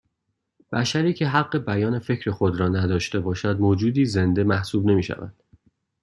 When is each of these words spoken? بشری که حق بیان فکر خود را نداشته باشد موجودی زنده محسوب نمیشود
بشری 0.71 1.13
که 1.13 1.27
حق 1.27 1.57
بیان 1.57 1.99
فکر 1.99 2.31
خود 2.31 2.59
را 2.59 2.67
نداشته 2.67 3.19
باشد 3.19 3.59
موجودی 3.59 4.05
زنده 4.05 4.43
محسوب 4.43 4.85
نمیشود 4.85 5.33